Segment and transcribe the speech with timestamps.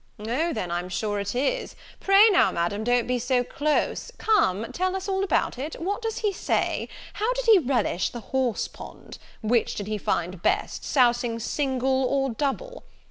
[0.17, 1.75] "O then, I'm sure it is!
[1.99, 6.17] Pray now, Madam, don't be so close; come tell us all about it what does
[6.17, 6.89] he say?
[7.13, 9.19] how did he relish the horse pond?
[9.43, 12.83] which did he find best, sousing single or double?